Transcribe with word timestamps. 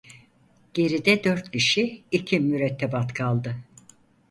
Geride 0.73 1.23
dört 1.23 1.51
kişi 1.51 2.03
iki 2.11 2.39
mürettebat 2.39 3.13
kaldı. 3.13 3.55